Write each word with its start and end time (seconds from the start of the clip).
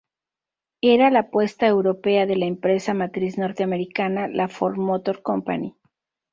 Era 0.81 1.11
la 1.11 1.19
apuesta 1.19 1.67
europea 1.67 2.25
de 2.25 2.35
la 2.35 2.47
empresa 2.47 2.95
matriz 2.95 3.37
norteamericana, 3.37 4.27
la 4.27 4.47
Ford 4.47 4.77
Motor 4.77 5.21
Company. 5.21 5.75